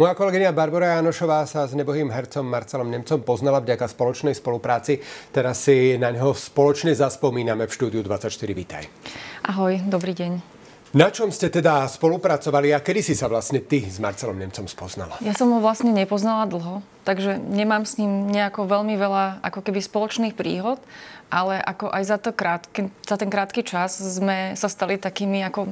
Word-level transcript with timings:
Moja 0.00 0.16
kolegyňa 0.16 0.56
Barbara 0.56 0.96
Janošová 0.96 1.44
sa 1.44 1.68
s 1.68 1.76
nebohým 1.76 2.08
hercom 2.08 2.40
Marcelom 2.40 2.88
Nemcom 2.88 3.20
poznala 3.20 3.60
vďaka 3.60 3.84
spoločnej 3.84 4.32
spolupráci. 4.32 4.96
Teraz 5.28 5.68
si 5.68 6.00
na 6.00 6.08
neho 6.08 6.32
spoločne 6.32 6.96
zaspomíname 6.96 7.68
v 7.68 7.72
štúdiu 7.76 8.00
24. 8.00 8.32
Vítaj. 8.56 8.88
Ahoj, 9.44 9.76
dobrý 9.84 10.16
deň. 10.16 10.40
Na 10.96 11.12
čom 11.12 11.28
ste 11.28 11.52
teda 11.52 11.84
spolupracovali 11.84 12.72
a 12.72 12.80
kedy 12.80 13.12
si 13.12 13.12
sa 13.12 13.28
vlastne 13.28 13.60
ty 13.60 13.84
s 13.84 14.00
Marcelom 14.00 14.40
Nemcom 14.40 14.64
spoznala? 14.72 15.20
Ja 15.20 15.36
som 15.36 15.52
ho 15.52 15.60
vlastne 15.60 15.92
nepoznala 15.92 16.48
dlho, 16.48 16.80
takže 17.04 17.36
nemám 17.36 17.84
s 17.84 18.00
ním 18.00 18.32
nejako 18.32 18.72
veľmi 18.72 18.96
veľa 18.96 19.44
ako 19.44 19.60
keby 19.68 19.84
spoločných 19.84 20.32
príhod, 20.32 20.80
ale 21.28 21.60
ako 21.60 21.92
aj 21.92 22.02
za, 22.08 22.16
to 22.16 22.32
krátky, 22.32 22.88
za 23.04 23.20
ten 23.20 23.28
krátky 23.28 23.68
čas 23.68 24.00
sme 24.00 24.56
sa 24.56 24.72
stali 24.72 24.96
takými 24.96 25.44
ako 25.44 25.68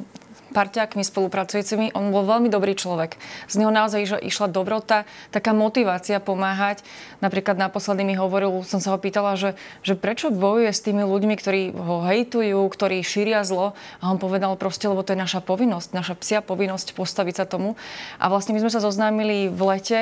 parťákmi, 0.52 1.02
spolupracujúcimi. 1.04 1.92
On 1.92 2.10
bol 2.10 2.24
veľmi 2.24 2.48
dobrý 2.48 2.74
človek. 2.74 3.16
Z 3.46 3.60
neho 3.60 3.72
naozaj 3.72 4.20
išla 4.24 4.48
dobrota, 4.48 5.04
taká 5.32 5.52
motivácia 5.52 6.18
pomáhať. 6.18 6.82
Napríklad 7.20 7.60
naposledy 7.60 8.04
mi 8.04 8.14
hovoril, 8.14 8.64
som 8.64 8.80
sa 8.80 8.94
ho 8.94 8.98
pýtala, 8.98 9.36
že, 9.36 9.54
že 9.84 9.98
prečo 9.98 10.32
bojuje 10.32 10.70
s 10.72 10.84
tými 10.84 11.04
ľuďmi, 11.04 11.34
ktorí 11.36 11.62
ho 11.74 12.04
hejtujú, 12.06 12.60
ktorí 12.68 13.00
šíria 13.04 13.44
zlo. 13.44 13.76
A 14.00 14.10
on 14.10 14.16
povedal 14.16 14.54
proste, 14.60 14.88
lebo 14.88 15.04
to 15.04 15.12
je 15.14 15.20
naša 15.20 15.44
povinnosť, 15.44 15.88
naša 15.92 16.14
psia 16.18 16.40
povinnosť 16.40 16.96
postaviť 16.96 17.34
sa 17.40 17.46
tomu. 17.46 17.76
A 18.16 18.30
vlastne 18.32 18.56
my 18.56 18.62
sme 18.64 18.72
sa 18.72 18.80
zoznámili 18.82 19.52
v 19.52 19.60
lete 19.68 20.00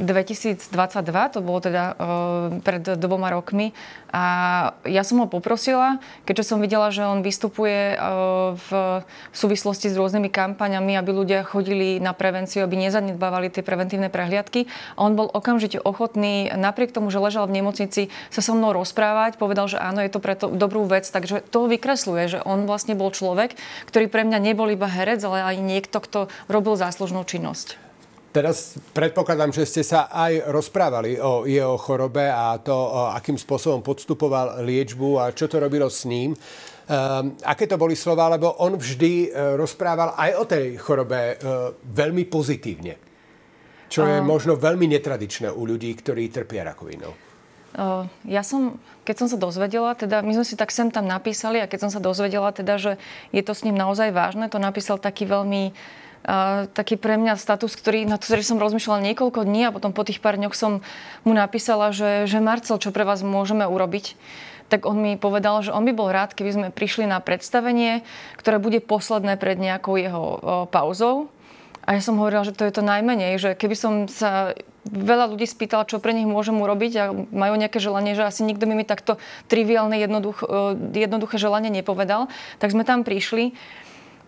2022, 0.00 0.72
to 1.36 1.38
bolo 1.44 1.60
teda 1.60 1.84
uh, 1.92 1.94
pred 2.64 2.80
dvoma 2.96 3.28
rokmi. 3.28 3.76
A 4.10 4.24
ja 4.88 5.04
som 5.04 5.22
ho 5.22 5.28
poprosila, 5.28 6.00
keďže 6.24 6.50
som 6.50 6.58
videla, 6.58 6.88
že 6.88 7.04
on 7.04 7.20
vystupuje 7.20 7.94
uh, 7.94 8.56
v 8.56 8.70
súvislosti 9.30 9.92
s 9.92 9.94
rôznymi 9.94 10.32
kampaňami, 10.32 10.96
aby 10.96 11.10
ľudia 11.12 11.44
chodili 11.44 12.00
na 12.00 12.16
prevenciu, 12.16 12.64
aby 12.64 12.80
nezanedbávali 12.80 13.52
tie 13.52 13.60
preventívne 13.60 14.08
prehliadky. 14.08 14.66
A 14.96 15.04
on 15.04 15.14
bol 15.14 15.28
okamžite 15.28 15.76
ochotný, 15.78 16.48
napriek 16.50 16.96
tomu, 16.96 17.12
že 17.12 17.20
ležal 17.20 17.44
v 17.44 17.60
nemocnici, 17.60 18.08
sa 18.32 18.40
so 18.40 18.56
mnou 18.56 18.72
rozprávať. 18.72 19.36
Povedal, 19.36 19.68
že 19.68 19.76
áno, 19.76 20.00
je 20.00 20.10
to 20.10 20.24
preto 20.24 20.48
dobrú 20.48 20.88
vec. 20.88 21.04
Takže 21.04 21.44
to 21.52 21.68
vykresluje, 21.68 22.24
že 22.26 22.38
on 22.42 22.64
vlastne 22.64 22.96
bol 22.96 23.12
človek, 23.12 23.54
ktorý 23.84 24.08
pre 24.08 24.24
mňa 24.24 24.40
nebol 24.40 24.72
iba 24.72 24.88
herec, 24.88 25.20
ale 25.20 25.44
aj 25.44 25.56
niekto, 25.60 26.00
kto 26.00 26.32
robil 26.48 26.74
záslužnú 26.80 27.22
činnosť. 27.28 27.89
Teraz 28.30 28.78
predpokladám, 28.94 29.50
že 29.50 29.66
ste 29.66 29.82
sa 29.82 30.06
aj 30.06 30.54
rozprávali 30.54 31.18
o 31.18 31.50
jeho 31.50 31.74
chorobe 31.74 32.30
a 32.30 32.54
to, 32.62 32.74
akým 33.10 33.34
spôsobom 33.34 33.82
podstupoval 33.82 34.62
liečbu 34.62 35.18
a 35.18 35.34
čo 35.34 35.50
to 35.50 35.58
robilo 35.58 35.90
s 35.90 36.06
ním. 36.06 36.38
Um, 36.90 37.34
aké 37.42 37.66
to 37.66 37.74
boli 37.74 37.98
slova, 37.98 38.30
lebo 38.30 38.62
on 38.62 38.78
vždy 38.78 39.30
uh, 39.30 39.58
rozprával 39.58 40.14
aj 40.14 40.30
o 40.38 40.44
tej 40.46 40.78
chorobe 40.78 41.38
uh, 41.38 41.74
veľmi 41.82 42.26
pozitívne. 42.30 42.94
Čo 43.90 44.06
je 44.06 44.22
možno 44.22 44.54
veľmi 44.54 44.86
netradičné 44.86 45.50
u 45.50 45.66
ľudí, 45.66 45.90
ktorí 45.98 46.30
trpia 46.30 46.62
rakovinou. 46.70 47.10
Uh, 47.74 48.06
ja 48.26 48.46
som, 48.46 48.78
keď 49.02 49.26
som 49.26 49.28
sa 49.30 49.38
dozvedela, 49.38 49.94
teda 49.98 50.22
my 50.22 50.38
sme 50.38 50.46
si 50.46 50.54
tak 50.54 50.70
sem 50.70 50.90
tam 50.90 51.06
napísali 51.06 51.58
a 51.58 51.70
keď 51.70 51.86
som 51.86 51.90
sa 51.90 51.98
dozvedela, 52.02 52.54
teda, 52.54 52.78
že 52.78 52.92
je 53.34 53.42
to 53.42 53.54
s 53.54 53.66
ním 53.66 53.74
naozaj 53.74 54.14
vážne, 54.14 54.46
to 54.50 54.62
napísal 54.62 54.98
taký 54.98 55.26
veľmi 55.26 55.70
uh, 55.70 55.74
taký 56.76 57.00
pre 57.00 57.16
mňa 57.16 57.40
status, 57.40 57.72
ktorý, 57.74 58.04
na 58.04 58.20
ktorý 58.20 58.44
som 58.44 58.60
rozmýšľala 58.60 59.00
niekoľko 59.12 59.48
dní 59.48 59.68
a 59.68 59.74
potom 59.74 59.96
po 59.96 60.04
tých 60.04 60.20
pár 60.20 60.36
dňoch 60.36 60.52
som 60.52 60.84
mu 61.24 61.32
napísala, 61.32 61.96
že, 61.96 62.28
že 62.28 62.44
Marcel, 62.44 62.76
čo 62.76 62.92
pre 62.92 63.08
vás 63.08 63.24
môžeme 63.24 63.64
urobiť 63.64 64.16
tak 64.70 64.86
on 64.86 65.02
mi 65.02 65.18
povedal, 65.18 65.66
že 65.66 65.74
on 65.74 65.82
by 65.82 65.90
bol 65.90 66.14
rád, 66.14 66.38
keby 66.38 66.50
sme 66.54 66.68
prišli 66.70 67.02
na 67.02 67.18
predstavenie, 67.18 68.06
ktoré 68.38 68.62
bude 68.62 68.78
posledné 68.78 69.34
pred 69.34 69.58
nejakou 69.58 69.98
jeho 69.98 70.22
o, 70.22 70.34
pauzou. 70.70 71.26
A 71.82 71.98
ja 71.98 72.00
som 72.00 72.14
hovorila, 72.22 72.46
že 72.46 72.54
to 72.54 72.62
je 72.62 72.78
to 72.78 72.86
najmenej, 72.86 73.34
že 73.42 73.58
keby 73.58 73.74
som 73.74 73.92
sa 74.06 74.54
veľa 74.86 75.34
ľudí 75.34 75.44
spýtala, 75.44 75.90
čo 75.90 75.98
pre 75.98 76.14
nich 76.14 76.24
môžem 76.24 76.54
urobiť 76.54 76.92
a 77.02 77.04
majú 77.12 77.54
nejaké 77.58 77.82
želanie, 77.82 78.14
že 78.14 78.24
asi 78.24 78.46
nikto 78.46 78.64
mi 78.70 78.78
mi 78.78 78.86
takto 78.86 79.18
triviálne, 79.50 79.98
jednoduch, 79.98 80.46
jednoduché 80.94 81.36
želanie 81.36 81.68
nepovedal, 81.68 82.30
tak 82.62 82.70
sme 82.70 82.86
tam 82.86 83.02
prišli. 83.02 83.52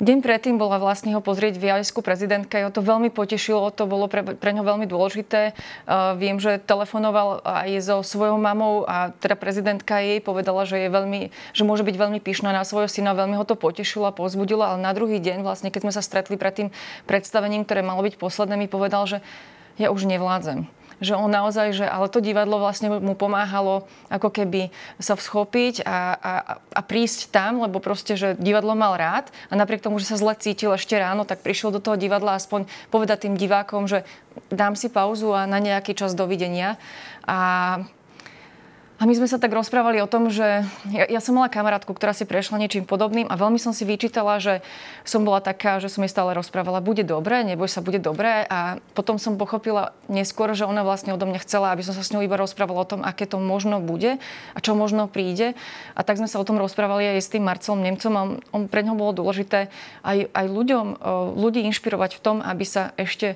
Deň 0.03 0.19
predtým 0.19 0.59
bola 0.59 0.83
vlastne 0.83 1.15
ho 1.15 1.23
pozrieť 1.23 1.63
v 1.63 1.71
Jajsku 1.71 2.03
prezidentka. 2.03 2.59
Jo 2.59 2.75
to 2.75 2.83
veľmi 2.83 3.07
potešilo, 3.15 3.71
to 3.71 3.87
bolo 3.87 4.11
pre, 4.11 4.27
pre 4.35 4.51
ňo 4.51 4.67
veľmi 4.67 4.91
dôležité. 4.91 5.55
Uh, 5.87 6.19
viem, 6.19 6.43
že 6.43 6.59
telefonoval 6.59 7.39
aj 7.47 7.71
so 7.87 8.03
svojou 8.03 8.35
mamou 8.35 8.83
a 8.83 9.15
teda 9.23 9.39
prezidentka 9.39 10.03
jej 10.03 10.19
povedala, 10.19 10.67
že, 10.67 10.83
je 10.83 10.89
veľmi, 10.91 11.31
že 11.55 11.63
môže 11.63 11.87
byť 11.87 11.95
veľmi 11.95 12.19
pyšná 12.19 12.51
na 12.51 12.67
svojho 12.67 12.91
syna. 12.91 13.15
Veľmi 13.15 13.39
ho 13.39 13.47
to 13.47 13.55
potešilo 13.55 14.11
a 14.11 14.17
pozbudilo, 14.17 14.67
ale 14.67 14.83
na 14.83 14.91
druhý 14.91 15.23
deň, 15.23 15.47
vlastne, 15.47 15.71
keď 15.71 15.87
sme 15.87 15.95
sa 15.95 16.03
stretli 16.03 16.35
pred 16.35 16.51
tým 16.51 16.69
predstavením, 17.07 17.63
ktoré 17.63 17.87
malo 17.87 18.03
byť 18.03 18.19
posledné, 18.19 18.59
mi 18.59 18.67
povedal, 18.67 19.07
že 19.07 19.23
ja 19.79 19.95
už 19.95 20.11
nevládzem 20.11 20.82
že 21.03 21.19
on 21.19 21.29
naozaj, 21.29 21.75
že 21.75 21.85
ale 21.85 22.07
to 22.09 22.23
divadlo 22.23 22.63
vlastne 22.63 23.03
mu 23.03 23.19
pomáhalo 23.19 23.85
ako 24.09 24.31
keby 24.31 24.71
sa 25.03 25.19
vschopiť 25.19 25.83
a, 25.83 26.15
a, 26.15 26.33
a 26.79 26.81
prísť 26.81 27.35
tam, 27.35 27.61
lebo 27.67 27.83
proste, 27.83 28.15
že 28.15 28.39
divadlo 28.39 28.79
mal 28.79 28.95
rád 28.95 29.29
a 29.51 29.59
napriek 29.59 29.83
tomu, 29.83 29.99
že 29.99 30.09
sa 30.09 30.17
zle 30.17 30.39
cítil 30.39 30.71
ešte 30.73 30.95
ráno, 30.95 31.27
tak 31.27 31.43
prišiel 31.43 31.75
do 31.75 31.83
toho 31.83 31.99
divadla 31.99 32.39
aspoň 32.39 32.71
povedať 32.89 33.27
tým 33.29 33.35
divákom, 33.35 33.91
že 33.91 34.07
dám 34.49 34.79
si 34.79 34.89
pauzu 34.89 35.35
a 35.35 35.45
na 35.45 35.59
nejaký 35.59 35.93
čas 35.99 36.15
dovidenia. 36.17 36.81
A 37.27 37.83
a 39.03 39.07
my 39.11 39.19
sme 39.19 39.27
sa 39.27 39.43
tak 39.43 39.51
rozprávali 39.51 39.99
o 39.99 40.07
tom, 40.07 40.31
že 40.31 40.63
ja, 40.95 41.05
ja 41.11 41.19
som 41.19 41.35
mala 41.35 41.51
kamarátku, 41.51 41.91
ktorá 41.91 42.15
si 42.15 42.23
prešla 42.23 42.63
niečím 42.63 42.87
podobným 42.87 43.27
a 43.27 43.35
veľmi 43.35 43.59
som 43.59 43.75
si 43.75 43.83
vyčítala, 43.83 44.39
že 44.39 44.63
som 45.03 45.27
bola 45.27 45.43
taká, 45.43 45.83
že 45.83 45.91
som 45.91 46.07
jej 46.07 46.15
stále 46.15 46.31
rozprávala, 46.39 46.79
bude 46.79 47.03
dobré, 47.03 47.43
neboj 47.43 47.67
sa, 47.67 47.83
bude 47.83 47.99
dobré. 47.99 48.47
A 48.47 48.79
potom 48.95 49.19
som 49.19 49.35
pochopila 49.35 49.91
neskôr, 50.07 50.55
že 50.55 50.71
ona 50.71 50.87
vlastne 50.87 51.11
odo 51.11 51.27
mňa 51.27 51.43
chcela, 51.43 51.75
aby 51.75 51.83
som 51.83 51.99
sa 51.99 52.07
s 52.07 52.15
ňou 52.15 52.23
iba 52.23 52.39
rozprávala 52.39 52.79
o 52.79 52.87
tom, 52.87 53.03
aké 53.03 53.27
to 53.27 53.43
možno 53.43 53.83
bude 53.83 54.23
a 54.55 54.59
čo 54.63 54.79
možno 54.79 55.11
príde. 55.11 55.59
A 55.99 56.07
tak 56.07 56.23
sme 56.23 56.31
sa 56.31 56.39
o 56.39 56.47
tom 56.47 56.63
rozprávali 56.63 57.19
aj 57.19 57.27
s 57.27 57.33
tým 57.35 57.43
Marcelom 57.43 57.83
Nemcom 57.83 58.13
a 58.15 58.23
on, 58.55 58.71
pre 58.71 58.87
ňoho 58.87 58.95
bolo 58.95 59.19
dôležité 59.19 59.67
aj, 60.07 60.31
aj 60.31 60.47
ľuďom, 60.47 60.87
ľudí 61.43 61.67
inšpirovať 61.75 62.15
v 62.15 62.23
tom, 62.23 62.37
aby 62.39 62.63
sa 62.63 62.95
ešte 62.95 63.35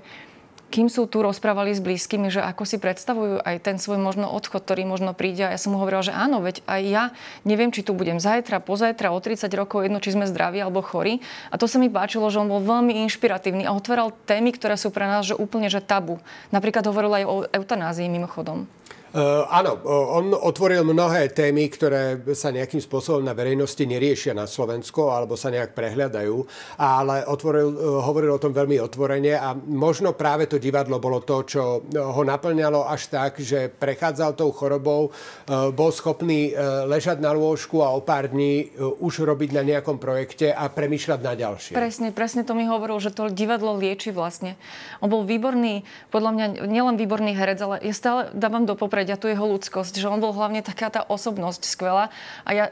kým 0.67 0.91
sú 0.91 1.07
tu 1.07 1.23
rozprávali 1.23 1.71
s 1.71 1.81
blízkymi, 1.81 2.29
že 2.29 2.43
ako 2.43 2.67
si 2.67 2.77
predstavujú 2.83 3.41
aj 3.41 3.57
ten 3.63 3.77
svoj 3.79 4.03
možno 4.03 4.27
odchod, 4.29 4.67
ktorý 4.67 4.83
možno 4.83 5.15
príde. 5.15 5.47
A 5.47 5.55
ja 5.55 5.61
som 5.61 5.73
mu 5.73 5.81
hovorila, 5.81 6.03
že 6.03 6.13
áno, 6.13 6.43
veď 6.43 6.61
aj 6.67 6.83
ja 6.85 7.05
neviem, 7.47 7.71
či 7.71 7.87
tu 7.87 7.95
budem 7.95 8.19
zajtra, 8.19 8.59
pozajtra, 8.59 9.15
o 9.15 9.19
30 9.23 9.47
rokov, 9.55 9.87
jedno, 9.87 10.03
či 10.03 10.13
sme 10.13 10.27
zdraví 10.27 10.59
alebo 10.59 10.83
chorí. 10.83 11.23
A 11.49 11.57
to 11.57 11.71
sa 11.71 11.79
mi 11.79 11.87
páčilo, 11.87 12.27
že 12.29 12.43
on 12.43 12.51
bol 12.51 12.61
veľmi 12.61 12.99
inšpiratívny 13.07 13.65
a 13.65 13.75
otváral 13.75 14.13
témy, 14.27 14.53
ktoré 14.53 14.75
sú 14.75 14.91
pre 14.91 15.07
nás 15.07 15.25
že 15.27 15.39
úplne 15.39 15.71
že 15.71 15.81
tabu. 15.81 16.19
Napríklad 16.51 16.87
hovoril 16.87 17.23
aj 17.23 17.25
o 17.25 17.35
eutanázii 17.51 18.11
mimochodom. 18.11 18.69
Uh, 19.17 19.49
áno, 19.49 19.81
on 19.89 20.37
otvoril 20.37 20.85
mnohé 20.85 21.33
témy, 21.33 21.73
ktoré 21.73 22.21
sa 22.37 22.53
nejakým 22.53 22.85
spôsobom 22.85 23.25
na 23.25 23.33
verejnosti 23.33 23.81
neriešia 23.81 24.37
na 24.37 24.45
Slovensku 24.45 25.09
alebo 25.09 25.41
sa 25.41 25.49
nejak 25.49 25.73
prehľadajú, 25.73 26.37
ale 26.77 27.25
otvoril, 27.25 27.69
uh, 27.73 28.05
hovoril 28.05 28.37
o 28.37 28.43
tom 28.43 28.53
veľmi 28.53 28.77
otvorene 28.77 29.33
a 29.41 29.57
možno 29.57 30.13
práve 30.13 30.45
to 30.45 30.61
divadlo 30.61 31.01
bolo 31.01 31.25
to, 31.25 31.49
čo 31.49 31.81
ho 31.89 32.23
naplňalo 32.29 32.85
až 32.85 33.09
tak, 33.09 33.41
že 33.41 33.73
prechádzal 33.73 34.37
tou 34.37 34.53
chorobou, 34.53 35.09
bol 35.49 35.91
schopný 35.95 36.53
ležať 36.85 37.23
na 37.23 37.33
lôžku 37.33 37.81
a 37.81 37.95
o 37.95 38.05
pár 38.05 38.29
dní 38.29 38.75
už 39.01 39.25
robiť 39.25 39.55
na 39.55 39.63
nejakom 39.63 39.97
projekte 39.97 40.51
a 40.53 40.67
premýšľať 40.69 41.21
na 41.23 41.33
ďalšie. 41.39 41.73
Presne, 41.79 42.11
presne 42.11 42.43
to 42.43 42.59
mi 42.59 42.67
hovoril, 42.67 42.99
že 42.99 43.15
to 43.15 43.31
divadlo 43.31 43.79
lieči 43.79 44.11
vlastne. 44.11 44.59
On 44.99 45.09
bol 45.09 45.23
výborný, 45.23 45.87
podľa 46.11 46.31
mňa 46.35 46.47
nielen 46.69 46.99
výborný 46.99 47.33
herec, 47.33 47.63
ale 47.63 47.81
ja 47.81 47.95
stále 47.95 48.35
dávam 48.35 48.67
do 48.67 48.75
popredia 48.75 49.06
popredia 49.07 49.23
tú 49.23 49.31
jeho 49.31 49.47
ľudskosť, 49.47 50.03
že 50.03 50.11
on 50.11 50.19
bol 50.19 50.35
hlavne 50.35 50.67
taká 50.67 50.91
tá 50.91 51.07
osobnosť 51.07 51.63
skvelá. 51.63 52.11
A 52.43 52.51
ja, 52.51 52.65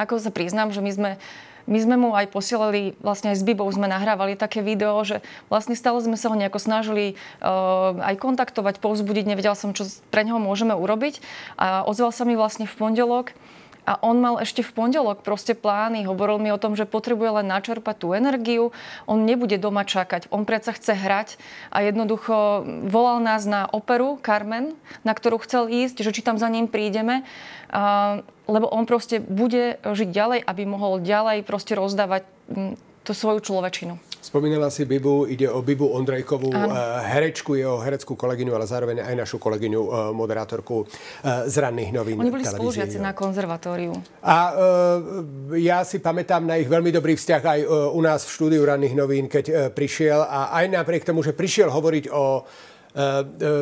ako 0.00 0.16
sa 0.16 0.32
priznám, 0.32 0.72
že 0.72 0.80
my 0.80 0.92
sme 0.96 1.10
my 1.68 1.76
sme 1.84 2.00
mu 2.00 2.16
aj 2.16 2.32
posielali, 2.32 2.96
vlastne 3.04 3.28
aj 3.28 3.44
s 3.44 3.44
Bibou 3.44 3.68
sme 3.68 3.92
nahrávali 3.92 4.40
také 4.40 4.64
video, 4.64 5.04
že 5.04 5.20
vlastne 5.52 5.76
stále 5.76 6.00
sme 6.00 6.16
sa 6.16 6.32
ho 6.32 6.40
nejako 6.40 6.56
snažili 6.56 7.20
uh, 7.44 7.92
aj 8.00 8.16
kontaktovať, 8.16 8.80
povzbudiť, 8.80 9.28
nevedel 9.28 9.52
som, 9.52 9.76
čo 9.76 9.84
pre 10.08 10.24
neho 10.24 10.40
môžeme 10.40 10.72
urobiť. 10.72 11.20
A 11.60 11.84
ozval 11.84 12.16
sa 12.16 12.24
mi 12.24 12.40
vlastne 12.40 12.64
v 12.64 12.72
pondelok 12.72 13.36
a 13.88 13.96
on 14.04 14.20
mal 14.20 14.36
ešte 14.36 14.60
v 14.60 14.68
pondelok 14.76 15.24
proste 15.24 15.56
plány, 15.56 16.04
hovoril 16.04 16.36
mi 16.36 16.52
o 16.52 16.60
tom, 16.60 16.76
že 16.76 16.84
potrebuje 16.84 17.40
len 17.40 17.48
načerpať 17.48 17.96
tú 17.96 18.12
energiu, 18.12 18.76
on 19.08 19.24
nebude 19.24 19.56
doma 19.56 19.88
čakať, 19.88 20.28
on 20.28 20.44
predsa 20.44 20.76
chce 20.76 20.92
hrať. 20.92 21.40
A 21.72 21.80
jednoducho 21.88 22.68
volal 22.84 23.24
nás 23.24 23.48
na 23.48 23.64
operu 23.64 24.20
Carmen, 24.20 24.76
na 25.08 25.16
ktorú 25.16 25.40
chcel 25.40 25.72
ísť, 25.72 26.04
že 26.04 26.12
či 26.12 26.20
tam 26.20 26.36
za 26.36 26.52
ním 26.52 26.68
prídeme, 26.68 27.24
a, 27.72 28.20
lebo 28.44 28.68
on 28.68 28.84
proste 28.84 29.24
bude 29.24 29.80
žiť 29.80 30.08
ďalej, 30.12 30.40
aby 30.44 30.62
mohol 30.68 31.00
ďalej 31.00 31.48
proste 31.48 31.72
rozdávať 31.72 32.28
tú 33.08 33.12
svoju 33.16 33.40
človečinu. 33.40 33.96
Spomínala 34.18 34.68
si 34.68 34.84
Bibu, 34.84 35.30
ide 35.30 35.46
o 35.46 35.62
Bibu 35.62 35.94
Ondrejkovú, 35.94 36.50
Áno. 36.50 36.74
Eh, 36.74 37.00
herečku, 37.16 37.54
jeho 37.54 37.78
hereckú 37.78 38.18
kolegyňu, 38.18 38.52
ale 38.52 38.66
zároveň 38.66 39.00
aj 39.06 39.14
našu 39.14 39.38
kolegyňu, 39.38 39.80
eh, 39.80 39.92
moderátorku 40.10 40.84
eh, 40.84 41.46
z 41.46 41.54
ranných 41.62 41.90
novín. 41.94 42.18
Oni 42.18 42.34
boli 42.34 42.44
spolužiaci 42.44 42.98
na 42.98 43.14
konzervatóriu. 43.14 43.94
A 44.22 44.36
ja 45.54 45.82
si 45.86 46.02
pamätám 46.02 46.44
na 46.44 46.58
ich 46.58 46.66
veľmi 46.68 46.90
dobrý 46.90 47.14
vzťah 47.14 47.42
aj 47.42 47.60
u 47.94 48.00
nás 48.02 48.26
v 48.26 48.30
štúdiu 48.34 48.62
ranných 48.66 48.94
novín, 48.94 49.30
keď 49.30 49.72
prišiel 49.72 50.20
a 50.24 50.52
aj 50.58 50.66
napriek 50.74 51.06
tomu, 51.06 51.22
že 51.22 51.32
prišiel 51.32 51.70
hovoriť 51.70 52.10
o 52.10 52.44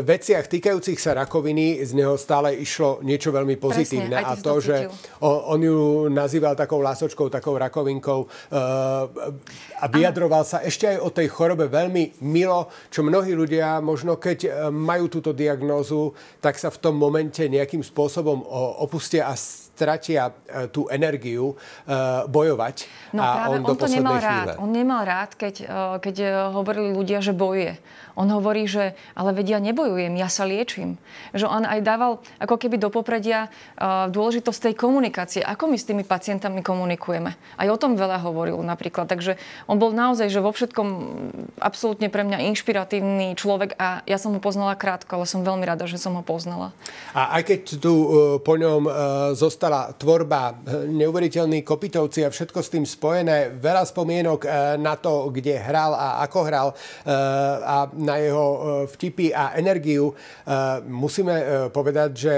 veciach 0.02 0.48
týkajúcich 0.48 0.96
sa 0.96 1.12
rakoviny 1.12 1.84
z 1.84 1.92
neho 1.92 2.16
stále 2.16 2.56
išlo 2.56 3.04
niečo 3.04 3.28
veľmi 3.28 3.60
pozitívne. 3.60 4.16
Presne, 4.16 4.32
a 4.32 4.40
to, 4.40 4.52
to 4.56 4.64
že 4.64 4.76
on, 5.20 5.56
on 5.56 5.60
ju 5.60 5.80
nazýval 6.08 6.56
takou 6.56 6.80
lásočkou, 6.80 7.28
takou 7.28 7.52
rakovinkou 7.60 8.20
uh, 8.24 8.28
a 9.76 9.86
vyjadroval 9.92 10.40
Aha. 10.40 10.50
sa 10.56 10.58
ešte 10.64 10.96
aj 10.96 10.98
o 11.04 11.12
tej 11.12 11.28
chorobe 11.28 11.68
veľmi 11.68 12.24
milo, 12.24 12.72
čo 12.88 13.04
mnohí 13.04 13.36
ľudia 13.36 13.84
možno 13.84 14.16
keď 14.16 14.72
majú 14.72 15.12
túto 15.12 15.36
diagnózu, 15.36 16.16
tak 16.40 16.56
sa 16.56 16.72
v 16.72 16.80
tom 16.80 16.96
momente 16.96 17.44
nejakým 17.44 17.84
spôsobom 17.84 18.40
opustia 18.80 19.28
a 19.28 19.34
stratia 19.36 20.32
tú 20.72 20.88
energiu 20.88 21.52
bojovať. 22.30 22.76
No 23.12 23.20
a 23.20 23.28
práve 23.44 23.56
on, 23.60 23.62
on 23.68 23.76
to 23.76 23.88
nemal 23.92 24.16
chvíle. 24.16 24.24
rád. 24.24 24.46
On 24.56 24.70
nemal 24.72 25.02
rád, 25.04 25.36
keď, 25.36 25.54
keď 26.00 26.16
hovorili 26.56 26.96
ľudia, 26.96 27.20
že 27.20 27.36
bojuje. 27.36 27.76
On 28.16 28.24
hovorí, 28.32 28.64
že 28.64 28.96
ale 29.12 29.25
vedia, 29.32 29.58
nebojujem, 29.62 30.14
ja 30.18 30.28
sa 30.30 30.44
liečím. 30.44 30.98
Že 31.32 31.46
on 31.46 31.64
aj 31.66 31.80
dával 31.82 32.12
ako 32.42 32.56
keby 32.58 32.76
do 32.78 32.90
popredia 32.90 33.48
uh, 33.48 34.10
dôležitosť 34.10 34.70
tej 34.70 34.74
komunikácie. 34.74 35.40
Ako 35.42 35.70
my 35.70 35.78
s 35.78 35.86
tými 35.86 36.02
pacientami 36.02 36.60
komunikujeme. 36.62 37.34
Aj 37.34 37.68
o 37.70 37.80
tom 37.80 37.94
veľa 37.94 38.22
hovoril 38.22 38.58
napríklad. 38.62 39.10
Takže 39.10 39.38
on 39.70 39.78
bol 39.78 39.94
naozaj, 39.94 40.30
že 40.30 40.42
vo 40.42 40.50
všetkom 40.50 40.88
absolútne 41.62 42.10
pre 42.10 42.26
mňa 42.26 42.46
inšpiratívny 42.52 43.38
človek 43.38 43.78
a 43.80 44.02
ja 44.04 44.18
som 44.20 44.34
ho 44.36 44.40
poznala 44.42 44.78
krátko, 44.78 45.22
ale 45.22 45.30
som 45.30 45.46
veľmi 45.46 45.64
rada, 45.66 45.86
že 45.88 45.96
som 45.96 46.14
ho 46.18 46.22
poznala. 46.22 46.74
A 47.16 47.40
aj 47.40 47.42
keď 47.46 47.60
tu 47.78 47.92
uh, 47.92 48.06
po 48.42 48.58
ňom 48.58 48.82
uh, 48.86 48.92
zostala 49.32 49.94
tvorba, 49.96 50.54
uh, 50.54 50.84
neuveriteľní 50.86 51.62
kopitovci 51.62 52.26
a 52.26 52.32
všetko 52.32 52.58
s 52.60 52.72
tým 52.72 52.84
spojené, 52.84 53.54
veľa 53.56 53.82
spomienok 53.86 54.40
uh, 54.44 54.50
na 54.76 54.98
to, 54.98 55.30
kde 55.30 55.58
hral 55.58 55.94
a 55.96 56.22
ako 56.26 56.38
hral 56.46 56.68
uh, 56.72 57.56
a 57.66 57.76
na 57.96 58.16
jeho 58.20 58.46
e, 58.46 58.58
vtipy 59.06 59.30
a 59.30 59.54
energiu, 59.54 60.10
e, 60.10 60.14
musíme 60.90 61.34
e, 61.38 61.44
povedať, 61.70 62.10
že 62.18 62.34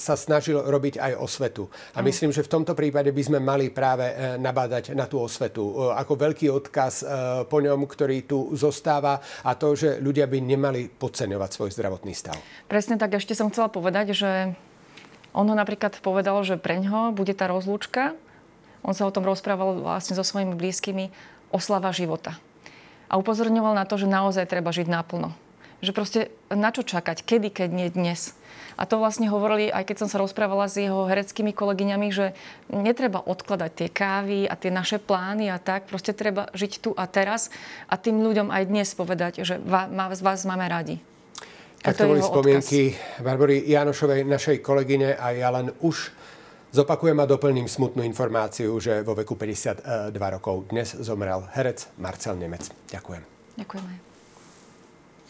sa 0.00 0.16
snažil 0.16 0.56
robiť 0.56 0.96
aj 0.96 1.12
osvetu. 1.20 1.68
A 1.92 2.00
myslím, 2.00 2.32
že 2.32 2.40
v 2.40 2.48
tomto 2.48 2.72
prípade 2.72 3.12
by 3.12 3.22
sme 3.22 3.38
mali 3.42 3.68
práve 3.68 4.08
nabádať 4.40 4.96
na 4.96 5.04
tú 5.04 5.20
osvetu. 5.20 5.92
Ako 5.92 6.16
veľký 6.16 6.48
odkaz 6.48 7.04
po 7.50 7.58
ňom, 7.60 7.84
ktorý 7.84 8.24
tu 8.24 8.54
zostáva 8.56 9.20
a 9.44 9.52
to, 9.58 9.76
že 9.76 9.98
ľudia 10.00 10.24
by 10.30 10.38
nemali 10.40 10.88
podceňovať 10.88 11.50
svoj 11.50 11.70
zdravotný 11.74 12.14
stav. 12.14 12.38
Presne 12.70 12.96
tak. 12.96 13.18
Ešte 13.18 13.36
som 13.36 13.50
chcela 13.50 13.68
povedať, 13.68 14.16
že 14.16 14.54
on 15.34 15.44
ho 15.50 15.56
napríklad 15.56 15.98
povedal, 16.00 16.40
že 16.46 16.56
preňho 16.56 17.12
bude 17.12 17.34
tá 17.36 17.50
rozlúčka. 17.50 18.16
On 18.80 18.96
sa 18.96 19.04
o 19.04 19.12
tom 19.12 19.26
rozprával 19.26 19.76
vlastne 19.82 20.16
so 20.16 20.24
svojimi 20.24 20.56
blízkymi. 20.56 21.12
Oslava 21.50 21.90
života 21.90 22.38
a 23.10 23.18
upozorňoval 23.18 23.74
na 23.74 23.82
to, 23.82 23.98
že 23.98 24.06
naozaj 24.06 24.46
treba 24.46 24.70
žiť 24.70 24.86
naplno. 24.86 25.34
Že 25.80 25.90
proste 25.96 26.20
na 26.52 26.70
čo 26.72 26.84
čakať, 26.84 27.24
kedy, 27.24 27.48
keď 27.52 27.68
nie 27.72 27.88
dnes. 27.88 28.36
A 28.80 28.88
to 28.88 28.96
vlastne 28.96 29.28
hovorili, 29.28 29.68
aj 29.68 29.92
keď 29.92 29.96
som 30.04 30.08
sa 30.08 30.16
rozprávala 30.16 30.64
s 30.64 30.80
jeho 30.80 31.04
hereckými 31.04 31.52
kolegyňami, 31.52 32.08
že 32.08 32.32
netreba 32.72 33.20
odkladať 33.20 33.70
tie 33.76 33.88
kávy 33.92 34.48
a 34.48 34.56
tie 34.56 34.72
naše 34.72 34.96
plány 34.96 35.52
a 35.52 35.60
tak. 35.60 35.84
Proste 35.84 36.16
treba 36.16 36.48
žiť 36.56 36.72
tu 36.80 36.90
a 36.96 37.04
teraz 37.04 37.52
a 37.92 38.00
tým 38.00 38.24
ľuďom 38.24 38.48
aj 38.48 38.62
dnes 38.72 38.88
povedať, 38.96 39.44
že 39.44 39.60
vás, 39.60 40.20
vás 40.24 40.48
máme 40.48 40.64
radi. 40.64 40.96
Tak 41.80 41.96
to, 41.96 42.04
to 42.04 42.10
boli 42.12 42.20
spomienky 42.24 42.80
Barbory 43.20 43.64
Janošovej, 43.68 44.24
našej 44.24 44.64
kolegyne 44.64 45.16
a 45.16 45.32
ja 45.32 45.48
len 45.52 45.72
už 45.80 46.12
Zopakujem 46.70 47.18
a 47.18 47.26
doplním 47.26 47.66
smutnú 47.66 48.06
informáciu, 48.06 48.78
že 48.78 49.02
vo 49.02 49.18
veku 49.18 49.34
52 49.34 50.14
rokov 50.14 50.70
dnes 50.70 50.94
zomrel 51.02 51.42
herec 51.58 51.90
Marcel 51.98 52.38
Nemec. 52.38 52.70
Ďakujem. 52.94 53.22
Ďakujem. 53.58 54.09